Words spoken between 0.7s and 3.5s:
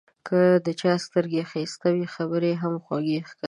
چا سترګې ښایسته وي، خبرې یې هم خوږې ښکاري.